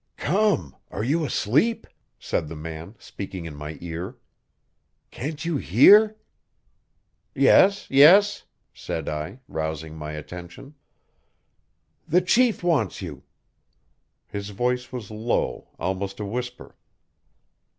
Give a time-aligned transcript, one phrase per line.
[0.17, 0.75] "Come!
[0.89, 1.85] are you asleep?"
[2.17, 4.17] said the man, speaking in my ear.
[5.11, 6.15] "Can't you hear?"
[7.35, 10.73] "Yes, yes," said I, rousing my attention.
[12.07, 13.21] "The chief wants you."
[14.27, 16.75] His voice was low, almost a whisper.